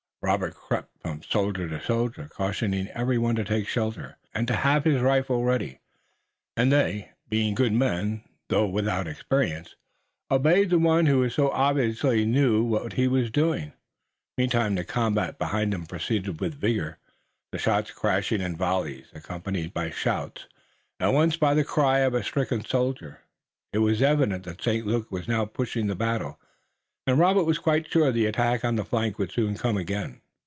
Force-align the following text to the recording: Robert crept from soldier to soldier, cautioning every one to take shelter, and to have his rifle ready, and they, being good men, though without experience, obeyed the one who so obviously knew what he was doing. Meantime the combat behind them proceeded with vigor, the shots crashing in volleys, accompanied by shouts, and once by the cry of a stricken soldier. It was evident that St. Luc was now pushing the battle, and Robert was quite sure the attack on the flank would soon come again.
Robert 0.23 0.53
crept 0.53 0.99
from 1.01 1.23
soldier 1.23 1.67
to 1.67 1.81
soldier, 1.83 2.27
cautioning 2.31 2.89
every 2.89 3.17
one 3.17 3.33
to 3.33 3.43
take 3.43 3.67
shelter, 3.67 4.17
and 4.35 4.47
to 4.47 4.53
have 4.53 4.83
his 4.83 5.01
rifle 5.01 5.43
ready, 5.43 5.79
and 6.55 6.71
they, 6.71 7.09
being 7.27 7.55
good 7.55 7.73
men, 7.73 8.21
though 8.47 8.67
without 8.67 9.07
experience, 9.07 9.75
obeyed 10.29 10.69
the 10.69 10.77
one 10.77 11.07
who 11.07 11.27
so 11.27 11.49
obviously 11.49 12.23
knew 12.23 12.63
what 12.63 12.93
he 12.93 13.07
was 13.07 13.31
doing. 13.31 13.73
Meantime 14.37 14.75
the 14.75 14.83
combat 14.83 15.39
behind 15.39 15.73
them 15.73 15.87
proceeded 15.87 16.39
with 16.39 16.53
vigor, 16.53 16.99
the 17.51 17.57
shots 17.57 17.89
crashing 17.89 18.41
in 18.41 18.55
volleys, 18.55 19.07
accompanied 19.15 19.73
by 19.73 19.89
shouts, 19.89 20.45
and 20.99 21.15
once 21.15 21.35
by 21.35 21.55
the 21.55 21.63
cry 21.63 22.01
of 22.01 22.13
a 22.13 22.21
stricken 22.21 22.63
soldier. 22.63 23.21
It 23.73 23.79
was 23.79 24.03
evident 24.03 24.43
that 24.43 24.61
St. 24.61 24.85
Luc 24.85 25.11
was 25.11 25.27
now 25.27 25.45
pushing 25.45 25.87
the 25.87 25.95
battle, 25.95 26.39
and 27.07 27.17
Robert 27.17 27.45
was 27.45 27.57
quite 27.57 27.89
sure 27.89 28.11
the 28.11 28.27
attack 28.27 28.63
on 28.63 28.75
the 28.75 28.85
flank 28.85 29.17
would 29.17 29.31
soon 29.31 29.55
come 29.57 29.75
again. 29.75 30.21